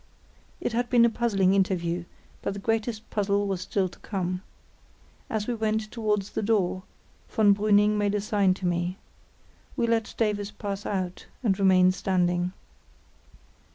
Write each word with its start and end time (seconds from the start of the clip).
It 0.59 0.73
had 0.73 0.89
been 0.89 1.05
a 1.05 1.11
puzzling 1.11 1.53
interview, 1.53 2.05
but 2.41 2.55
the 2.55 2.59
greatest 2.59 3.07
puzzle 3.11 3.45
was 3.45 3.61
still 3.61 3.87
to 3.87 3.99
come. 3.99 4.41
As 5.29 5.45
we 5.45 5.53
went 5.53 5.91
towards 5.91 6.31
the 6.31 6.41
door, 6.41 6.81
von 7.29 7.53
Brüning 7.53 7.97
made 7.97 8.15
a 8.15 8.21
sign 8.21 8.55
to 8.55 8.65
me. 8.65 8.97
We 9.77 9.85
let 9.85 10.15
Davies 10.17 10.49
pass 10.49 10.87
out 10.87 11.27
and 11.43 11.59
remained 11.59 11.93
standing. 11.93 12.51